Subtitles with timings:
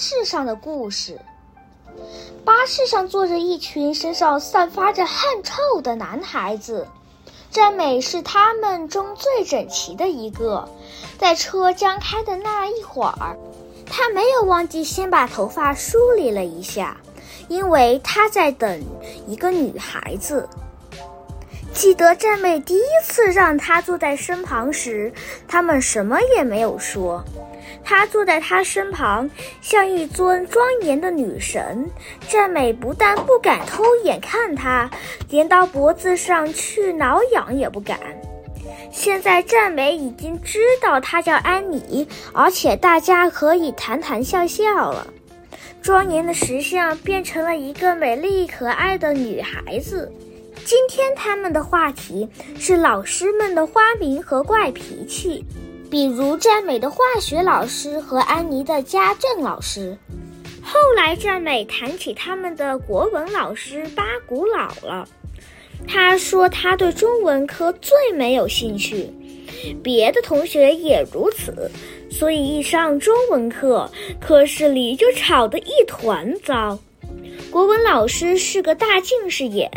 [0.00, 1.20] 士上的故事。
[2.42, 6.88] 巴士上坐着一群身上散发着汗臭的男孩子，
[7.50, 10.66] 赞美是他们中最整齐的一个。
[11.18, 13.36] 在车将开的那一会儿，
[13.84, 16.96] 他没有忘记先把头发梳理了一下，
[17.48, 18.82] 因为他在等
[19.26, 20.48] 一个女孩子。
[21.80, 25.10] 记得战美第一次让他坐在身旁时，
[25.48, 27.24] 他们什么也没有说。
[27.82, 29.30] 他坐在他身旁，
[29.62, 31.88] 像一尊庄严的女神。
[32.28, 34.90] 战美不但不敢偷眼看他，
[35.30, 37.98] 连到脖子上去挠痒也不敢。
[38.92, 45.06] 现在战美已经知道他叫安妮，而且大家可以谈谈笑笑了。
[45.80, 50.12] 庄严的石像变成了一个美丽可爱的女孩子。
[50.64, 52.28] 今天他们的话题
[52.58, 55.44] 是老师们的花名和怪脾气，
[55.90, 59.96] 比如赞美的化学老师和安妮的家政老师。
[60.62, 65.08] 后来赞美谈起他们的国文老师巴古老了，
[65.88, 69.10] 他说他对中文科最没有兴趣，
[69.82, 71.70] 别的同学也如此，
[72.10, 73.90] 所以一上中文课，
[74.20, 76.78] 课室里就吵得一团糟。
[77.50, 79.68] 国文老师是个大近视眼，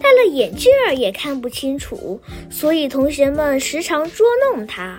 [0.00, 4.96] 戴了眼镜儿也看不清楚，所以同学们时常捉弄他。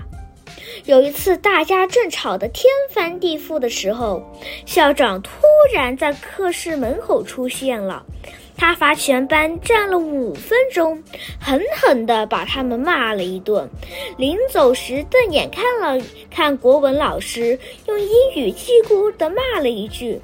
[0.86, 4.22] 有一次，大家正吵得天翻地覆的时候，
[4.66, 5.32] 校长突
[5.74, 8.06] 然在课室门口出现了，
[8.56, 11.02] 他罚全班站了五分钟，
[11.40, 13.68] 狠狠地把他们骂了一顿。
[14.18, 17.58] 临走时，瞪眼看了看国文老师，
[17.88, 20.20] 用英语叽咕地骂了一句。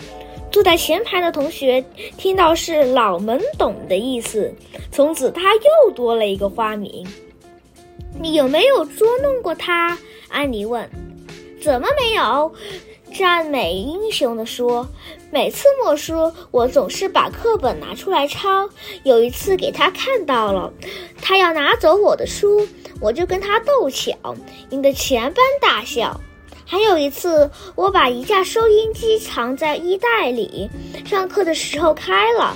[0.51, 1.83] 坐在前排的同学
[2.17, 4.53] 听到是“老懵懂”的意思，
[4.91, 7.05] 从此他又多了一个花名。
[8.19, 9.97] 你有没有捉弄过他？
[10.29, 10.89] 安妮问。
[11.59, 12.53] 怎么没有？
[13.13, 14.87] 赞美英雄的说。
[15.29, 18.69] 每次默书，我总是把课本拿出来抄。
[19.03, 20.71] 有一次给他看到了，
[21.21, 22.65] 他要拿走我的书，
[23.01, 24.15] 我就跟他斗抢，
[24.69, 26.19] 赢得全班大笑。
[26.65, 30.69] 还有一次，我把一架收音机藏在衣袋里，
[31.05, 32.55] 上课的时候开了，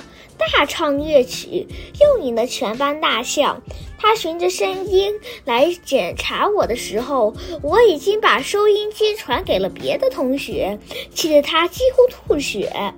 [0.52, 1.66] 大唱乐曲，
[2.00, 3.60] 又引得全班大笑。
[3.98, 5.14] 他循着声音
[5.44, 10.78] 来检查我的时候，我已经把收音机传给了别的同学，
[11.14, 12.94] 气得他几乎吐血。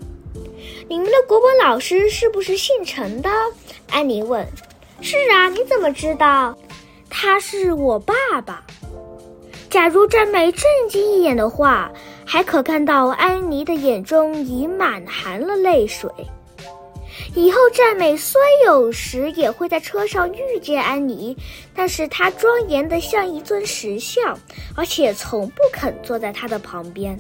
[0.88, 3.30] 你们的国文老师是不是姓陈的？
[3.90, 4.46] 安妮问。
[5.00, 6.56] 是啊，你怎么知道？
[7.10, 8.64] 他是我爸爸。
[9.68, 11.90] 假如赞美正经一眼的话，
[12.24, 16.10] 还可看到安妮的眼中已满含了泪水。
[17.34, 21.36] 以后赞美虽有时也会在车上遇见安妮，
[21.74, 24.38] 但是她庄严的像一尊石像，
[24.74, 27.18] 而且从不肯坐在她的旁边。